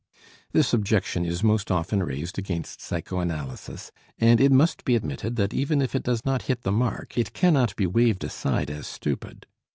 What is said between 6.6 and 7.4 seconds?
the mark, it